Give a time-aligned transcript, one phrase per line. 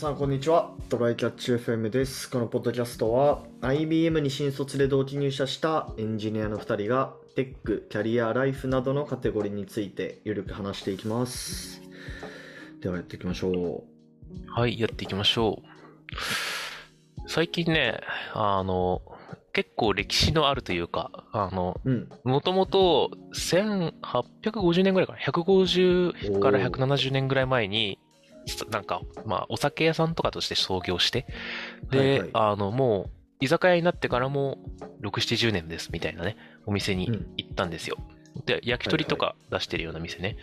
[0.00, 0.70] さんこんにちは。
[0.88, 2.30] トライキャッチ FM です。
[2.30, 11.82] このポッドキャストは IBM に新卒で同期入社したエンジニアの2人がテック、キャリア、ライフなどのカテゴリーについてゆるく話していきます。
[12.80, 13.84] ではやっていきましょ
[14.46, 15.60] はい、やっていきましょ
[17.26, 17.28] う。
[17.28, 18.00] 最近ね、
[18.32, 19.02] あの、
[19.52, 21.78] 結構歴史のあるというか、あの、
[22.24, 27.98] もともと1850年ぐらいかな、150からおー170年ぐらい前に、
[28.70, 31.26] なんか、まあ、お酒屋さんとかとして創業して、
[31.90, 32.30] で、はいはい。
[32.34, 34.58] あの、もう、居酒屋になってからも
[35.02, 37.34] 6、70年ですみたいなね、お店にうん。
[37.36, 37.96] 行ったんですよ。
[38.46, 40.36] で、焼き鳥とか出してるような店ね。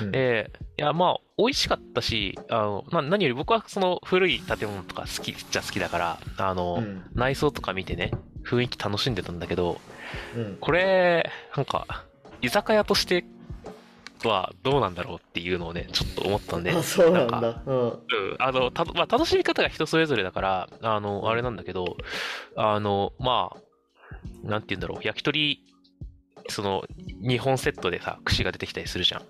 [0.00, 0.10] うん。
[0.10, 7.02] で、いや、まあ、美味しかったし、あの、な何より僕はその古い建物とか好きっちゃ好きだから、あの、うん。
[7.14, 8.12] 内装とか見てね、
[8.44, 9.80] 雰囲気楽しんでたんだけど、
[10.34, 10.56] うん。
[10.60, 12.04] これ、なんか、
[12.40, 13.24] 居酒屋として
[14.26, 18.00] はどうなんだろうっていうのをね、ちょっと思ったんで、あそうなんだうんうん、
[18.38, 21.98] あの、た、まあ、楽しみ方が人それぞれだから、あの、あれなんだけど、
[22.56, 25.60] あの、まあ、なんて言うんだろう、焼き鳥、
[26.48, 26.84] その、
[27.22, 29.22] 2本セットでさ、串が出てきたりするじゃん。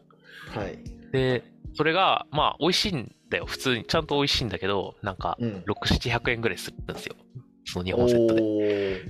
[0.56, 0.78] はい
[1.12, 1.42] で、
[1.74, 3.46] それが、まあ、美味しいんだよ。
[3.46, 5.74] 普通に、ちゃんと美味しいんだけど、なんか、うん6、
[6.10, 7.14] 700円ぐらいするんですよ。
[7.64, 8.40] その2本セットで。
[8.42, 9.04] で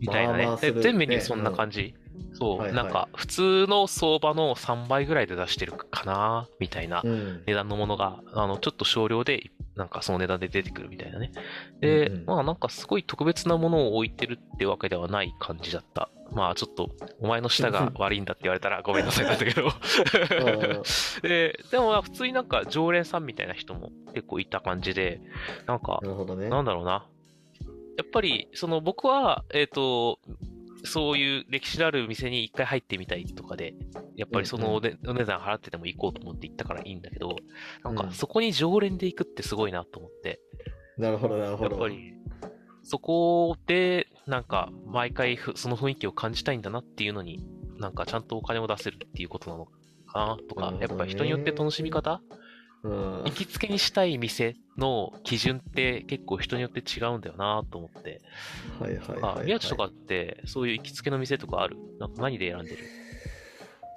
[0.00, 0.38] みたいなね。
[0.38, 1.94] でまあまあする全メニューねそんな感じ。
[2.34, 11.32] そう、はいはいなんか、普通の相場の3倍ぐらいで出してるかな、みたいなうん値段のものが、あの、ちょっと少量で、なんかその値段で出てくるみたいなね。
[11.80, 16.10] で、うんうんまあなんかすごい特別なものを置いてるってわけではない感じだった。
[16.30, 19.70] まあちょっと、お前の舌が 悪いんだって言われたらごめんなさいなんだけど。
[21.22, 25.20] で、でも普通になんか常連さんみたいな人も結構いた感じで、
[25.66, 27.06] なんかな、るほどねなんだろうな。
[27.96, 30.20] やっぱり、その僕は、えっ、と、
[30.88, 33.74] そういう歴史のある店に一回入ってみたいとかで、
[34.16, 37.36] やっぱりそのお,、ねお値段払ってでも行こうと思って行ったからいいんだけど、
[37.84, 38.08] なんうん。
[38.08, 40.40] かそこに常連で行くってすごいなと思って、
[40.96, 41.70] なるほどなるほど。
[41.70, 42.14] やっぱり、
[42.82, 47.46] そこで、なんか、毎回ふその雰囲気を感じたいんだなっていうのに、
[47.78, 49.72] なんかちゃんとお金を出せるっていうことなのか
[50.14, 52.47] なとか、やっぱ人によって楽しみ方うん
[52.82, 58.20] 行きつけにしたい店の基準って結構人によって違うんだよなと思って。
[58.78, 61.76] はいはいはいあはい宮地とかって、そういう行きつけの店とかある？
[61.98, 62.78] なんか何で選んでる？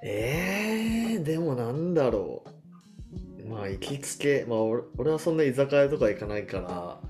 [0.03, 3.47] えー、でもなんだろう。
[3.47, 7.01] まあ、行きつけ、まあ、俺俺はそんな居酒屋とか行かないから、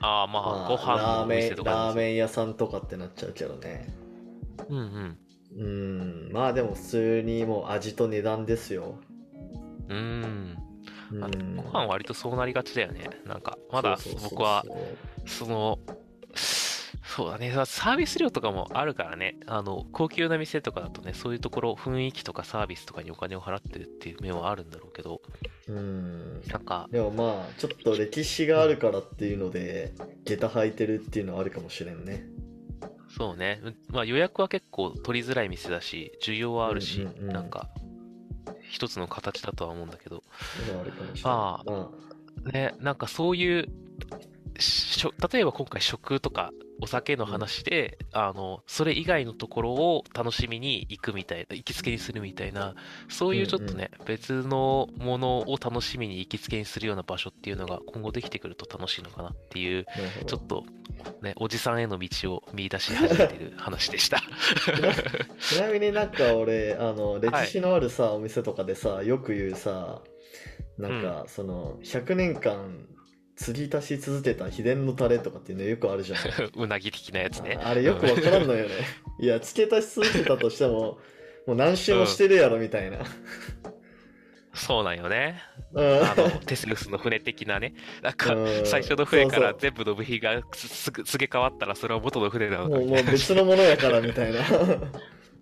[0.00, 3.86] ああ、まあ、ご飯のおラーメン、店とかラーメン屋さんとかってなっちゃうけどね。
[4.68, 5.18] うんうん。
[5.58, 5.64] う
[6.30, 8.98] ん、まあでも普通にもう味と値段ですよ。
[9.88, 10.56] うーん。
[11.12, 11.24] うん。
[11.24, 11.28] あ
[11.62, 13.10] ご飯は割とそうなりがちだよね。
[13.24, 13.98] なんか、まだ
[14.30, 14.64] 僕は、
[15.26, 15.78] その、
[16.36, 25.22] そうだね、さサービス料とかもあるからね、あの、高級な店とかだとね、そういうところ、雰囲気とかサービスとかにお金を払ってるっていう面はあるんだろうけど、
[25.68, 26.42] うん。
[26.48, 29.94] なんか、でもまあ、ちょっと歴史があるからっていうので、
[30.24, 32.26] 下駄履いてるっていうのはあるかもしれんね。
[33.16, 37.32] そうね、まあ予約は結構取りづらい店だし、需要はあるし、うんうんうん。
[37.32, 37.70] なんか、
[38.68, 40.22] 一つの形だとは思うんだけど、
[41.24, 41.62] あ。
[41.66, 43.68] あね、なんかそういう、
[45.02, 52.74] 例えば今回食とかお酒の話で、あの、それ以外のところを楽しみに行くみたいな、行きつけにするみたいな、
[53.08, 59.86] そういうちょっとね、別のものを楽しみに行きつけにするような場所っていうのが今後できてくると楽しいのかなっていう、
[60.26, 60.64] ちょっと、
[61.22, 64.22] ね、おじさんへの道を見出し始めてる話でした。
[65.40, 70.02] ちなみになんか俺、あの、歴史のあるさ、お店とかでさ、よく言うさ、
[70.76, 72.86] なんか、その、100年間、
[73.36, 76.18] 継ぎ足し続けた秘伝のタレとかっていうのよくあるじゃん。
[76.56, 77.58] うなぎ的なやつね。
[77.62, 78.74] ああれよくわからんのよね。
[79.20, 80.98] いや、付け足し続けたとしても、
[81.46, 82.98] もう何周もしてるやろみたいな。
[84.54, 85.42] そうなんよね。
[85.74, 86.02] うん。
[86.02, 87.74] あの、テセウスの船的なね。
[88.02, 92.88] なんかう、ん最初の船から全部の部品がすすぐすげ替わったらそれは元の船なのかもう。
[92.88, 94.40] 別のものやからみたいな。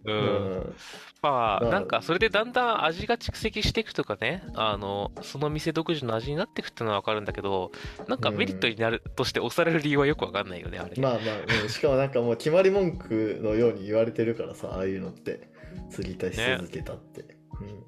[0.05, 0.13] う。
[0.13, 0.17] うん
[0.61, 0.75] ん。
[1.23, 7.73] まあ、まあなんかそれでだんだん味が蓄積していくとかね、あの、その店独自の味になっていくっていうのはわかるんだけど、
[8.09, 10.95] なんかメリットになるとして押される理由はよくわかんないよね、あれ。
[11.01, 11.21] まあまあ、
[11.63, 15.55] うんしかもなんかもう決まり文句のように言われてるからさ、ああいうのって。
[15.91, 17.25] 継ぎ足し続けたって。
[17.61, 17.85] うん。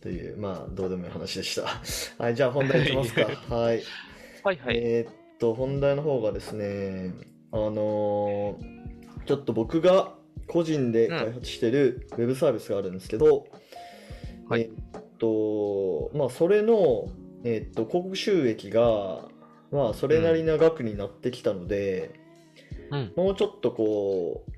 [0.00, 1.66] という、まあ、どうでもいい話でした。
[2.22, 3.22] はい、じゃあ本題いきますか。
[3.54, 3.82] はい。
[4.42, 4.76] はいはい。
[4.76, 7.14] えーっと、本題の方がですね、
[7.52, 8.78] あのー
[9.26, 10.14] ちょっと僕が
[10.48, 13.46] 個人で開発してるウェブサービスがあるんですけど、
[14.48, 17.08] はいえーっと、まあ、それの、
[17.44, 19.28] えーっと、広告収益が、
[19.70, 22.18] まあ、それなりな額になってきたので、
[22.90, 23.12] うん。
[23.16, 24.52] もうちょっとこう、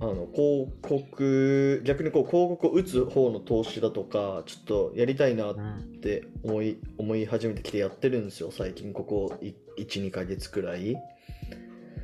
[0.00, 6.00] あの広告逆にこう広告を打つ方の投資だとかちょっとやりたいなっうん。
[6.00, 9.36] て思い思い始めてきてやってるんですよ最近ここ
[9.76, 10.94] 12ヶ月くらい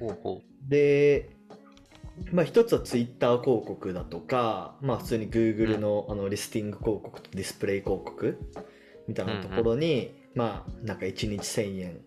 [0.01, 1.34] ほうほで
[2.33, 8.39] まあ一つはツイッター広告だとかまあ普通に Google の,、あのリスティング広告とディスプレイ広告
[9.09, 12.01] みたいなところに、まあなんか1日1000円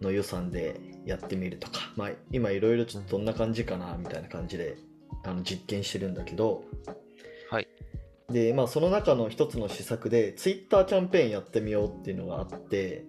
[0.00, 4.76] の予算でやってみるとか、まあ、今いろいろちょっとどんな感じかなみたいな感じで
[5.24, 6.64] あの実験してるんだけど。
[7.50, 7.68] はい。
[8.30, 13.04] でまあその中の一つの施策でツイッターキャンペーンやってみようっていうのがあって。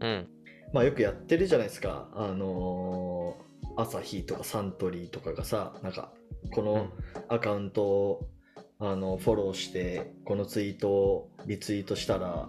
[0.00, 0.28] うん。
[0.72, 2.08] まあよくやってるじゃないですか。
[2.14, 6.12] あのーアサヒとかサントリーとかがさなんか
[6.52, 6.88] この
[7.28, 8.28] アカウントを
[8.78, 12.48] あのフォローしてこのツイートをリツイートしたら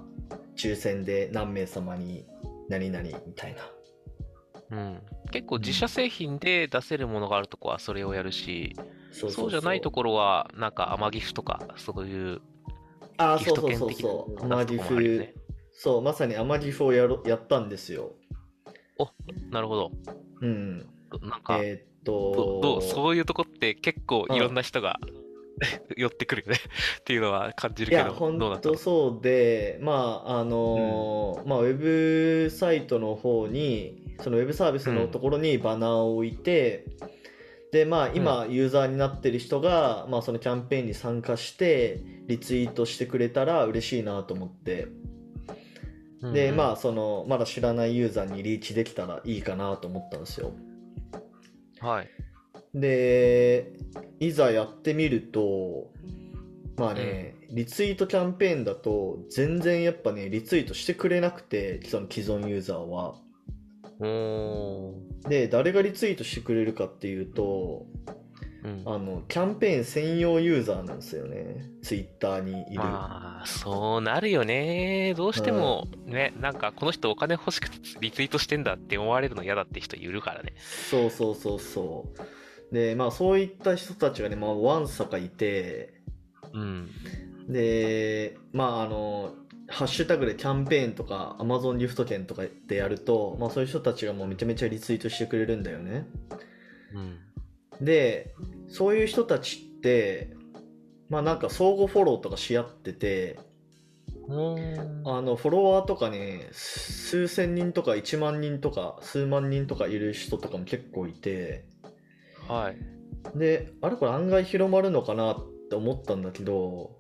[0.56, 2.26] 抽選で何名様に
[2.70, 3.62] 何々みたいな。
[4.72, 5.02] うん。
[5.32, 8.76] 結構自社製品で出せるものがあるとこはそれをやるし、
[9.12, 12.42] そそうじゃないところは、なんかアマギフとか、そういう
[13.18, 14.44] ああそうそうそうそう。
[14.44, 15.34] アマギフ。
[15.72, 18.14] そうまさにアマギフをやろやったんですよ。
[19.50, 19.92] なるほど。
[20.42, 25.00] うんなんか、えーっどとどうそういうとこって結構いろんな人が
[25.96, 26.58] 寄ってくるよね。
[27.00, 28.74] っていうのは感じるいや、けど、本どうだったの？
[28.74, 31.78] 当そうで、まあ、あのーまあ、ウェ
[32.46, 36.86] ブサイトの方に、そのウェブサービスのところにバナーを置いて、
[37.72, 44.88] で、まあ、今、ユーザーになってる人が、まあ、そのキャンペーンに参加して、リツイートしてくれたら嬉しいなと思って、
[46.34, 50.52] で、まあ、その、まだ知らないユーザーにリーチできたらいいかなと思ったんですよ。
[51.84, 52.10] あ、はい。
[52.74, 53.74] で、
[54.20, 55.92] いざやってみると、
[56.78, 63.16] まあね、リツイートキャンペーンだと、全然やっぱね、リツイートしてくれなくて、その既存ユーザーは。
[64.00, 65.30] おー。
[65.30, 67.86] で、誰がリツイートしてくれるかっていうと、
[68.64, 68.84] うん。
[68.86, 71.70] あの、キャンペーン専用ユーザーなんですよね。
[71.82, 72.80] ツイッターにいる。
[72.80, 75.14] まあ、そうなるよね。
[75.16, 80.54] どうしても、ね、なんか、この人お金欲しくてリツイートしてんだって思われるの嫌だって人いるからね。
[80.90, 82.10] そうそうそうそ
[82.72, 82.74] う。
[82.74, 85.94] で、まあそういった人たちがね、まあワンサかいて、
[86.54, 86.90] うん。
[87.50, 89.36] で、まああの、
[89.68, 96.08] ハッシュタグでキャンペーンとか Amazon ギフト券とかでやると、まあそういう人たちがもうめちゃめちゃリツイートしてくれるんだよね。
[96.94, 97.20] うん。
[97.82, 98.34] で、
[98.68, 100.34] そういう人たちって、
[101.10, 103.40] まあなんか相互フォローとかし合ってて、
[105.06, 111.66] あのフォロワーとかね、数千人とか1万人とか数万人とかいる人とかも結構いて、
[112.48, 113.38] はい。
[113.38, 115.38] で、あれこれ案外広まるのかなっ
[115.70, 116.98] て思ったんだけど、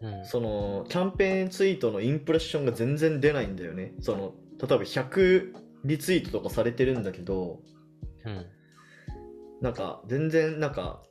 [0.00, 0.24] うん。
[0.24, 3.92] そのキャンペーンツイートのインプレッションが全然出ないんだよね。
[4.00, 5.52] その例えば100
[5.84, 7.60] リツイートとかされてるんだけど、
[8.24, 8.46] うん。
[9.60, 11.02] なんか全然なんか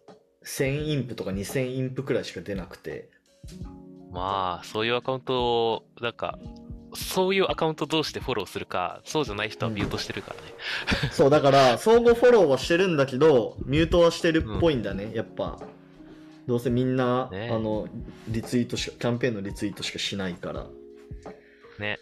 [0.45, 3.09] 1000インプとか2000インプくらいしか出なくて、
[4.13, 6.37] まあ、そういうアカウントを、なんか、
[6.93, 11.09] そういうアカウント同士でフォローするか、そうじゃない人はミュートしてるからね。
[11.11, 15.59] そうだから相互フォローはしてるんだけど、ミュートはしてるっぽいんだね、やっぱ。
[16.45, 17.87] どうせみんな、ねあの
[18.27, 20.67] リツイートしかキャンペーンのリツイートしかしないから。
[21.79, 21.97] ね。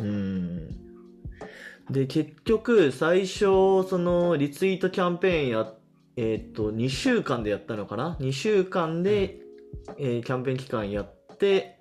[0.00, 0.35] うん。
[1.90, 5.72] で、結局、最初、その、リツイートキャンペーンや、
[6.16, 9.40] えーっと、2週間でやったのかな ?2 週間で、
[9.98, 11.78] えーキャンペーン期間やって、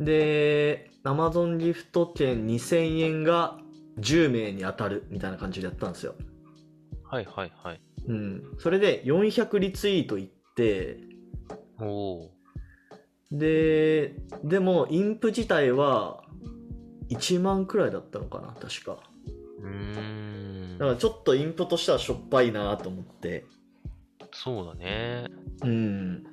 [0.00, 3.58] で、Amazon ギフト券2000円が
[3.98, 6.14] 10名に当たるみたいな感じでやったんですよ。
[7.04, 7.80] はいはいはい。
[8.08, 8.42] うん。
[8.58, 10.98] それで400リツイートいって、
[11.78, 12.28] おー。
[13.32, 14.14] で、
[14.44, 16.22] でも、インプ自体は
[17.10, 18.54] 1万くらいだったのかな？
[18.54, 18.98] 確か。
[19.66, 20.92] うーんだか。
[20.92, 23.44] らちょっとインプとしてはしょっぱいなと思って。
[24.32, 25.26] そうだね。
[25.62, 26.24] うん。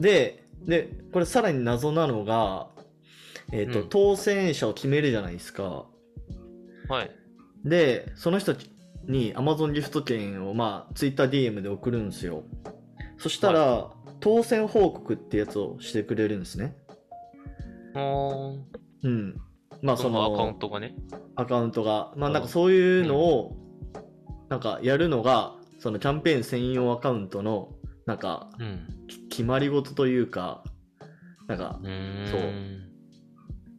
[0.00, 2.68] で、で、これさらに謎なのが、
[3.52, 5.86] えっ、と、うん当選者を決めるじゃないですか。
[6.88, 7.10] はい。
[7.64, 8.54] で、その人
[9.04, 12.44] に Amazon ギフト券を、まあ、TwitterDM で送るんですよ。
[13.18, 16.76] そしたら、当選報告ってやつをしてくれるんですね。
[19.02, 19.40] うん。
[19.82, 20.94] まあ、その、アカウントがね。
[21.36, 23.56] アカウントが、まあうんなんかそういうのを、
[24.48, 27.74] なんかやるのが、そのキャンペーン専用アカウントの、
[28.06, 29.06] なんかうん。
[29.06, 30.64] き決まり事というか、
[31.46, 31.80] なんか。
[31.82, 31.88] そう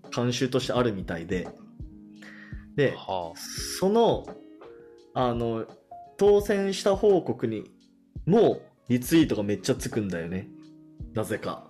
[0.09, 1.47] 慣習としてあるみたいで、
[2.75, 4.25] で、はその、
[5.13, 5.65] あの、
[6.17, 7.65] 当選した報告に
[8.25, 10.49] もリツイートがめっちゃつくんだよね。
[11.13, 11.68] なぜか。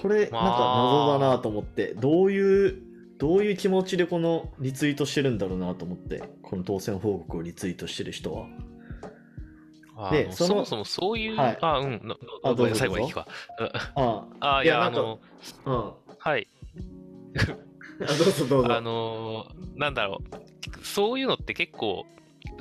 [0.00, 2.82] これ、なんかまあ謎だなと思って、どういう、
[3.18, 8.46] どういう気持ちでこのリツイートしてるんだろうなと思って、この当選報告をリツイートしてる人は。
[9.96, 10.08] あ。
[10.08, 13.28] あのでそもそもそういう、はいあ、うん、なあどうぞ最後に聞くわ。
[13.96, 14.26] あ
[14.58, 15.18] あ、いや、あの、
[15.64, 15.92] あ、うん。
[16.18, 16.46] はい。
[18.00, 18.76] あどうぞどうぞ。
[18.76, 20.20] あのーなんだろ
[20.80, 22.06] う、そういうのって結構、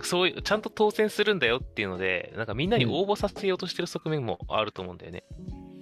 [0.01, 5.23] そういう、ちゃんと当選するんだよっていうので、なんかみんなに応募させようとしてる側面もあると思うんだよね。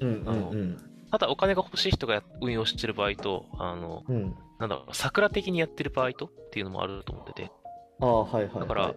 [0.02, 0.95] うんうんうん。
[1.20, 4.36] ただお金が欲しい人が運用してる場合と、あの、うん。
[4.60, 7.52] なんだろう、桜的にやってる場合とっていうのもあると思ってて、
[8.00, 8.60] ああ、はいはい、はい。
[8.62, 8.96] だから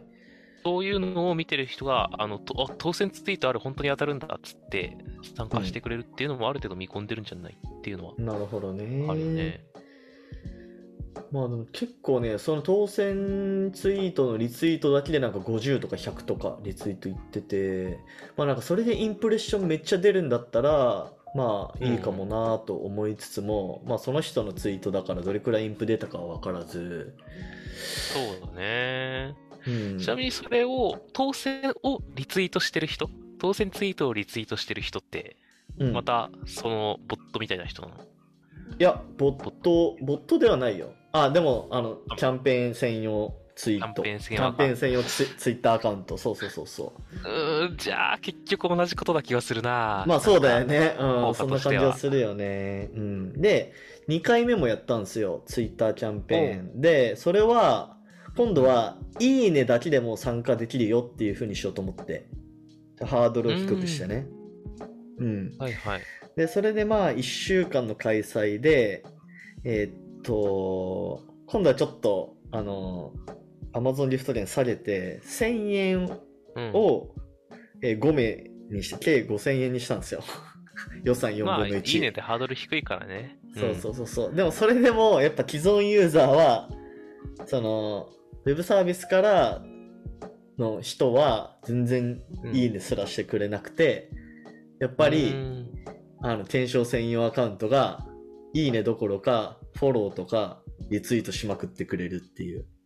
[0.64, 4.98] そういうのを見てる人が、あの、とあ当選ツイートある、本当に当たるんだっつって
[5.36, 9.06] 参加してくれるっていうのもある程度見込んでるんじゃないっていうのはなるほどね。
[9.08, 9.64] あるよね。
[11.32, 17.98] まあでも結構ね、その当選ツイートのリツイートだけでなんか50とか100とかリツイートいってて、
[18.36, 27.14] まあなんかそれでインプレッションめっちゃ出るんだったら、まあいいかもなと思いつつも、まあその人のツイートだからどれくらいインプ出たかは分からず、
[28.12, 29.34] そうだね。
[29.66, 35.36] うん、ちなみにそれを、当選をリツイートしてる人、当選ツイートをリツイートしてる人って、
[35.78, 37.94] うんまたそのボットみたいな人なの？
[38.78, 40.92] いや、ボット、ボットではないよ。
[41.12, 44.04] あ、でも、あの、キャンペーン専用ツイート。
[44.04, 46.16] キャンペーン専キ用ャン専用ツイツイッターアカウント。
[46.16, 46.92] そうそうそうそ
[47.24, 47.28] う。
[47.28, 50.64] うーん、じゃあ結局同じことな気がするなまあそうだよ。
[50.64, 50.94] ね。
[50.96, 52.88] うん、効そんな感じははするよね。
[52.94, 53.32] うん。
[53.40, 53.72] で、
[54.08, 55.42] 2回目もやったんですよ。
[55.46, 56.80] ツイッターキャンペーン。
[56.80, 57.96] で、それは、
[58.36, 62.28] 今度は、いいねだけでも参加できるよっていう風にしようと思って。
[63.04, 64.28] ハードルを低くしてね。
[65.18, 65.56] うん。
[65.58, 66.00] はいはい。
[66.36, 69.02] で、それでまあ、1週間の開催で、
[69.64, 73.12] えーっと、今度はちょっと、あの、
[73.78, 76.18] Amazon ギフト券下げて、1000円
[76.56, 77.14] うん、を、
[77.82, 80.22] えー5名にして、計5000円にしたんですよ。
[81.04, 81.94] 予算4分のまあ、1。
[81.94, 83.38] いいねってハードル低いからね。
[83.56, 84.34] そうそうそうそう。
[84.34, 86.68] でもそれでも、やっぱ既存ユーザーは、
[87.46, 88.08] その、
[88.44, 89.62] ウェブサービスから
[90.58, 94.10] の人は全然うんいいねすらしてくれなくて、
[94.80, 95.70] やっぱうり、ん
[96.20, 98.06] あの、検証専用アカウントが、
[98.54, 102.77] いいねどころか、フォローとか、リツイートしまくってくれるっていうはあ。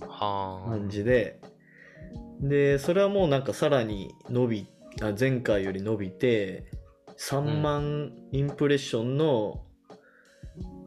[0.00, 1.40] 感じで、
[2.40, 4.66] で、それはもうなんかさらに伸び、
[5.02, 6.70] あ前回より伸びて、
[7.18, 9.62] 3万インプレッションの、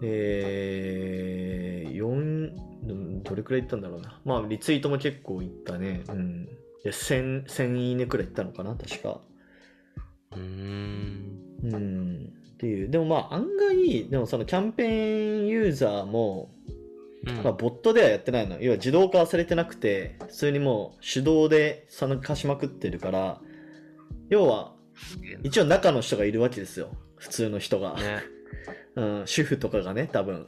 [0.04, 4.20] えー、4、うんどれくらいいったんだろうな。
[4.24, 6.04] まあ、リツイートも結構いったね。
[6.10, 6.46] うん。
[6.84, 9.22] で、1000、1000いいねくらいいったのかな、確か。
[10.32, 11.50] うーん。
[11.64, 12.34] うん。
[12.54, 12.90] っていう。
[12.90, 16.52] でもまあ、案外、でもそのキャンペーンユーザーも、
[17.28, 18.62] うんまあ、ボットではやってないの。
[18.62, 23.42] 要は自動化はされてなくて、普通にもう手動で参加しまくってるから、
[24.30, 24.74] 要は、
[25.44, 26.92] 一応中の人がいるわけですよ。
[27.18, 27.96] 普通の人が。
[27.96, 28.22] ね。
[28.96, 30.48] うん、主婦とかがね、多分。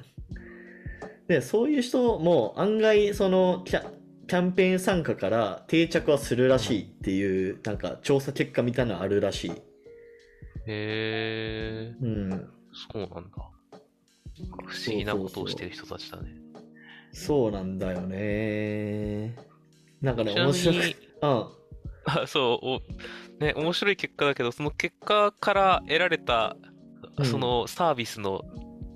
[1.27, 3.85] で、そういう人も案外、そのキャ、
[4.27, 9.51] キャンペーン参加から定着はするらしいっていう、なんか調査結果みたいなのあるらしい。
[9.51, 9.55] へ
[10.67, 12.29] え、うん。
[12.71, 13.51] そうなんだ。
[14.65, 16.33] 不思議なことをしてる人たちだね。
[16.33, 16.40] そう
[17.51, 19.35] なんだよね。
[20.01, 20.77] なんかね、面白い。
[20.77, 21.45] に、うん。
[22.05, 22.81] あそう、お
[23.43, 26.55] ね、面白い結果だけど、その結果から得られた、
[27.17, 28.41] うんそのサービスの、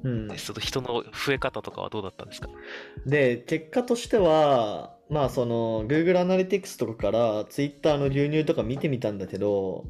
[0.04, 0.38] うん。
[0.38, 2.48] その人の増え方とかはどうだったんですか？
[3.06, 9.86] で、結果としては、まあその Google Analytics とかから Twitter の流入とか見てみたんだけど、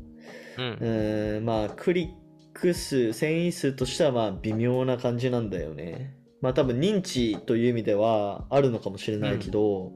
[0.58, 0.78] うんう。
[0.82, 2.10] ーん、まあクリッ
[2.54, 6.18] ク数、遷移数としてはまあ微妙な感じなんだよね。
[6.46, 9.94] まあ多分認知という意味ではあるのかもしれないけど、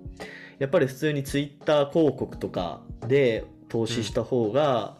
[0.58, 4.98] やっぱり普通に Twitter 広告とかで投資した方が、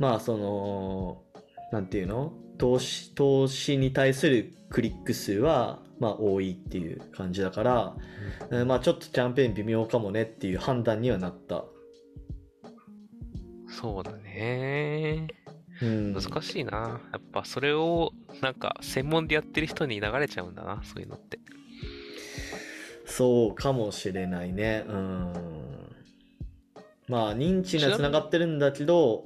[0.00, 1.22] まあその、
[1.70, 2.32] なんていうの？
[2.58, 7.96] 投資、投資に対するクリック数はまあ多いっていう感じだから、
[8.50, 11.66] うんまあちょっとキャンペーン微妙かもねっていう判断にはなった。
[13.68, 15.28] そうだね。
[15.82, 17.00] うん、難しいな。
[17.12, 21.38] やっぱそれを、なんか、専門でやってる人に流れちゃうんだな、そういうのって。
[23.06, 24.84] そうかもしれないね。
[24.88, 25.32] うん。
[27.08, 29.24] まあ、認知にはつながってるんだけど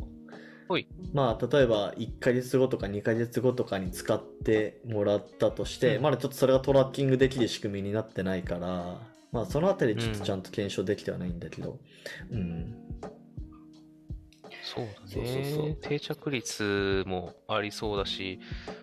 [1.12, 8.98] まあ、例えば1ヶ月後とか2ヶ月後とかに使ってもらったとして、うんまだちょっとそれがトラッキングできる仕組みになってないから、
[9.32, 11.78] まあ、そのあたりちょっとちゃんと検証できてはないんだけど、
[12.30, 12.74] うん。
[14.62, 15.76] そうだそうそうそうね。
[15.80, 18.40] 定着率もありそうだし、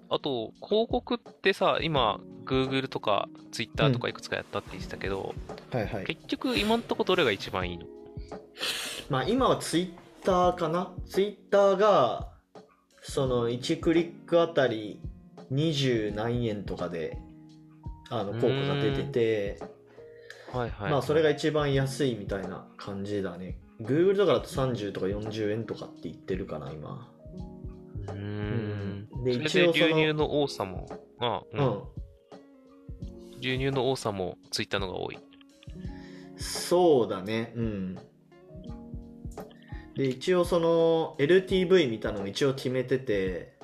[0.10, 5.36] あと、広告ってさ、今、Google とか Twitter とかいくつかやったって言ってたけど、
[5.72, 6.06] はいはい。
[6.06, 7.86] 結局今んとこどれが一番いいの？
[9.10, 10.92] まあ今はツイッターかな？
[11.06, 12.32] ツイッターが
[13.04, 15.00] その1クリックあたり
[15.52, 17.20] 20何円とかで
[18.10, 19.60] あの効果が出てて
[20.52, 20.92] はいはい。
[20.92, 27.12] まあそれが一番安いみたいな感じだね Google とかだと30とか40円とかって言ってるかな、今。
[28.08, 29.08] うーん。
[29.24, 30.88] で、一応そで牛乳の、の多さも、
[31.20, 31.58] あ、う。
[31.58, 31.84] うんん。
[33.40, 35.20] 牛乳の多さもついたのが多い。
[36.38, 37.96] そうだね、うん。
[39.96, 43.58] で、一応その LTV みたいなのを一応決めてて、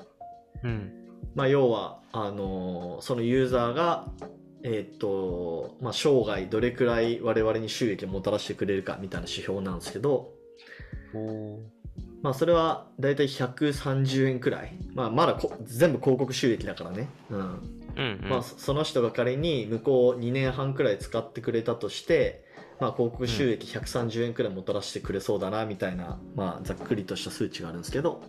[0.62, 0.92] うん。
[1.34, 4.08] まあ、要はあのーそのユーザーが、
[4.68, 10.32] えーっとまあ、生涯どれくらい我々に収益をもたらしてくれるかみたいな指標なんですけど、
[11.14, 11.60] お
[12.20, 17.38] まあ、それはだいたい130円くらい、まあ、まだこ全部広告収益だからね、うん。
[17.38, 18.28] うん、うん。
[18.28, 22.44] まあ、そその人が仮に向こう2年半くらい使ってくれたとして、
[22.80, 28.24] まあ、広告収益130円くらいもたらしてくれそうだなみたいな、まあ、ざっくりとした数値があるんですけど、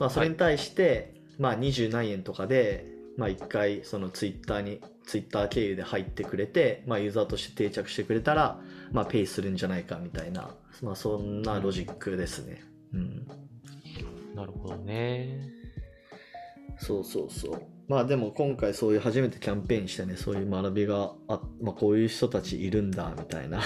[0.00, 2.84] まあ、それに対して、まあ、20何円とかで、
[3.16, 8.60] まあ、1回そのツイッターにツイッター経由で入ってくれて、まあ、ユーザーとして定着してくれたら、
[8.92, 10.50] まあ、ペイするんじゃないかみたいな、
[10.82, 12.62] まあ、そんなロジックですね。
[12.94, 13.26] うん
[14.34, 15.40] なるほどね。
[16.78, 17.62] そうそうそう。
[17.88, 23.64] まあでも今回そういう初めてキャンペーンしてね、そういう学びがあ、まあこういう人たちいるんだみたいなうん。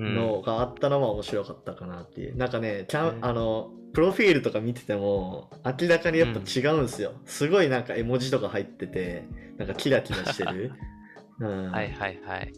[0.00, 2.36] のがあったのは面白かったかなっていう。
[2.36, 7.12] なんかね、キャン、うんあの、プロフィールとか見てても明らかにやっぱ違うんですよ。
[7.26, 9.26] すごいなんか絵文字とか入ってて、
[9.56, 10.72] なんかキラキラしてる。
[11.40, 12.52] うん、はいはいはい。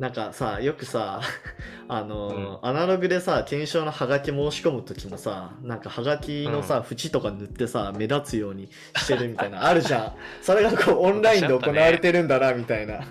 [0.00, 1.20] なんかさ、よくさ、
[1.86, 10.14] あの、アナログでさ、検証のハガキ申し込むときもさ、なんかハガキのさ、縁とか塗ってさ、目立つようにしてるみたいな、あるじゃん。
[10.40, 13.04] それがこう、オンラインで行われてるんだな、みたいな。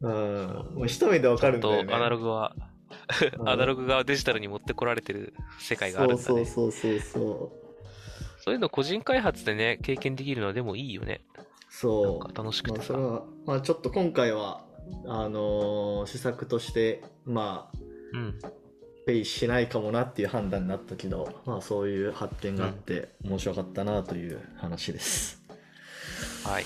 [0.00, 0.70] うん。
[0.74, 1.88] もう一目でわかるんだよね。
[1.88, 6.24] とアナログは、うんアナログがデジタルに持ってこられてる世界があるんだね。
[6.24, 7.68] そうそうそうそうそう。
[8.44, 11.22] そういうの個人開発でね、経験できるのはでもいいよね。
[11.70, 12.32] そう。
[12.32, 13.14] か楽しくてさまあそれ。
[13.14, 14.64] は、まあちょっと今回は、
[15.06, 17.78] あのー施策として、まあ、
[18.12, 18.38] うん。
[19.06, 25.42] ペイしないかもなっていう判断になったけど、まあそういう発見があって面白かったなという話です。
[26.44, 26.64] はい。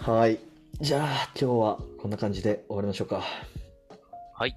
[0.00, 0.38] はい。
[0.80, 3.22] じゃあ今日はこんな感じで終わりましょうか。
[4.34, 4.56] はい。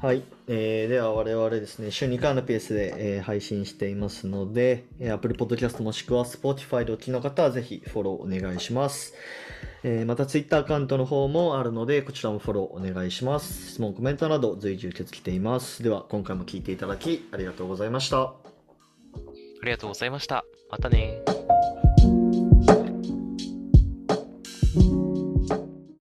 [0.00, 0.22] はい。
[0.48, 9.14] えーでは我々ですね、週2回のペースで、えー配信していますので、えー Apple Podcast もしくは Spotify でお聞きの方はぜひフォローお願いします。
[9.84, 13.72] えーまた Twitter アカウントの方もあるので、こちらもフォローお願いします。
[13.72, 15.82] 質問、コメントなど随時受け付けています。
[15.82, 18.22] では今回も聞いていただきありがとうございました。
[18.22, 18.34] あ
[19.64, 20.44] りがとうございました。
[20.70, 21.22] またね